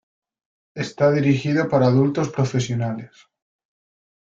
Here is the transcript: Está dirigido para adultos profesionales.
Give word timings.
Está 0.73 1.11
dirigido 1.11 1.69
para 1.69 1.85
adultos 1.85 2.29
profesionales. 2.29 3.27